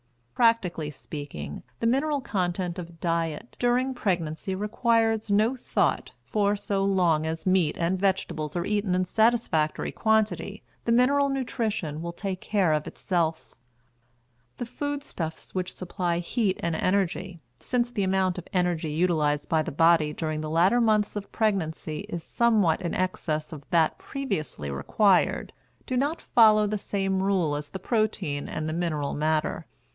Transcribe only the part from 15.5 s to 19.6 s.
which supply heat and energy, since the amount of energy utilized